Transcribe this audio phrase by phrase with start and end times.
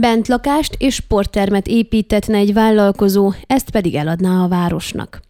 [0.00, 5.20] Bentlakást és sporttermet építetne egy vállalkozó, ezt pedig eladná a városnak.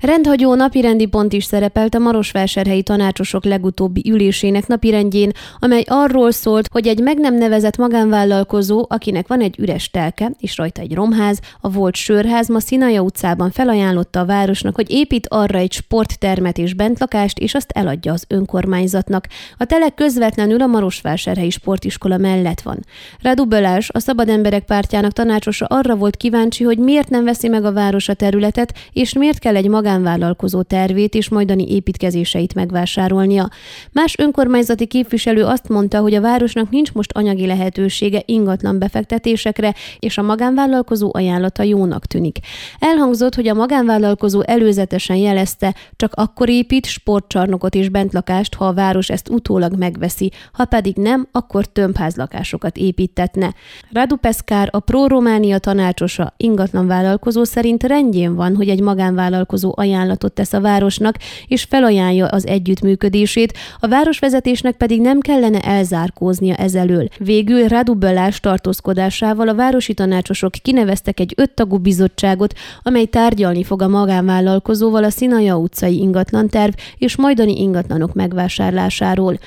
[0.00, 6.86] Rendhagyó napirendi pont is szerepelt a Marosvásárhelyi tanácsosok legutóbbi ülésének napirendjén, amely arról szólt, hogy
[6.86, 11.70] egy meg nem nevezett magánvállalkozó, akinek van egy üres telke és rajta egy romház, a
[11.70, 17.38] volt sörház ma Szinaja utcában felajánlotta a városnak, hogy épít arra egy sporttermet és bentlakást,
[17.38, 19.26] és azt eladja az önkormányzatnak.
[19.56, 22.84] A telek közvetlenül a Marosvásárhelyi sportiskola mellett van.
[23.22, 27.64] Radu Bölás, a Szabad Emberek pártjának tanácsosa arra volt kíváncsi, hogy miért nem veszi meg
[27.64, 33.48] a város a területet, és miért kell egy magánvállalkozó tervét és majdani építkezéseit megvásárolnia.
[33.92, 40.18] Más önkormányzati képviselő azt mondta, hogy a városnak nincs most anyagi lehetősége ingatlan befektetésekre, és
[40.18, 42.38] a magánvállalkozó ajánlata jónak tűnik.
[42.78, 49.08] Elhangzott, hogy a magánvállalkozó előzetesen jelezte, csak akkor épít sportcsarnokot és bentlakást, ha a város
[49.08, 53.54] ezt utólag megveszi, ha pedig nem, akkor tömbházlakásokat építetne.
[53.92, 59.72] Radu Peszkár, a Pro Románia tanácsosa, ingatlan vállalkozó szerint rendjén van, hogy egy magánvállalkozó vállalkozó
[59.76, 61.14] ajánlatot tesz a városnak,
[61.46, 67.08] és felajánlja az együttműködését, a városvezetésnek pedig nem kellene elzárkóznia ezelől.
[67.18, 73.88] Végül Radu Bölás tartózkodásával a városi tanácsosok kineveztek egy öttagú bizottságot, amely tárgyalni fog a
[73.88, 79.38] magánvállalkozóval a Szinaja utcai ingatlanterv és majdani ingatlanok megvásárlásáról.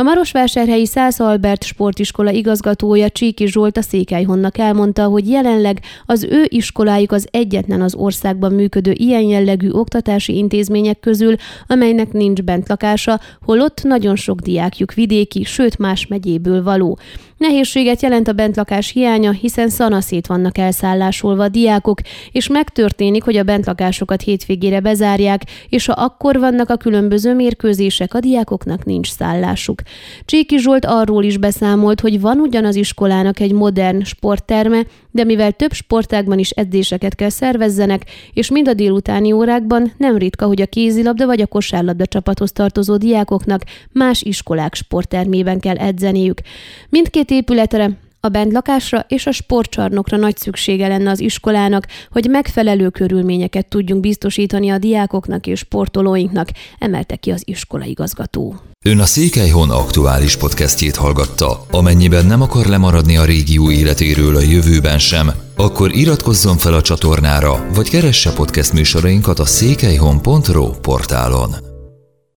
[0.00, 6.44] A Marosvásárhelyi Szász Albert sportiskola igazgatója Csíki Zsolt a Székelyhonnak elmondta, hogy jelenleg az ő
[6.48, 11.34] iskolájuk az egyetlen az országban működő ilyen jellegű oktatási intézmények közül,
[11.66, 16.98] amelynek nincs bentlakása, holott nagyon sok diákjuk vidéki, sőt más megyéből való.
[17.40, 22.00] Nehézséget jelent a bentlakás hiánya, hiszen szanaszét vannak elszállásolva a diákok,
[22.32, 28.20] és megtörténik, hogy a bentlakásokat hétvégére bezárják, és ha akkor vannak a különböző mérkőzések, a
[28.20, 29.82] diákoknak nincs szállásuk.
[30.24, 35.52] Csíki Zsolt arról is beszámolt, hogy van ugyan az iskolának egy modern sportterme, de mivel
[35.52, 40.66] több sportágban is edzéseket kell szervezzenek, és mind a délutáni órákban nem ritka, hogy a
[40.66, 46.40] kézilabda vagy a kosárlabda csapathoz tartozó diákoknak más iskolák sporttermében kell edzeniük.
[46.88, 48.62] Mindkét épületre a bent
[49.08, 55.46] és a sportcsarnokra nagy szüksége lenne az iskolának, hogy megfelelő körülményeket tudjunk biztosítani a diákoknak
[55.46, 56.48] és sportolóinknak,
[56.78, 58.54] emelte ki az iskola igazgató.
[58.84, 61.64] Ön a Székelyhon aktuális podcastjét hallgatta.
[61.70, 67.66] Amennyiben nem akar lemaradni a régió életéről a jövőben sem, akkor iratkozzon fel a csatornára,
[67.74, 71.69] vagy keresse podcast műsorainkat a székelyhon.pro portálon.